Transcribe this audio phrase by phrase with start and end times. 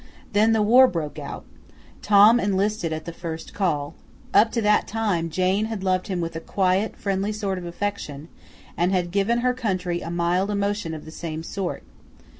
[0.33, 1.45] Then the war broke out.
[2.01, 3.93] Tom enlisted at the first call.
[4.33, 8.27] Up to that time Jane had loved him with a quiet, friendly sort of affection,
[8.75, 11.83] and had given her country a mild emotion of the same sort.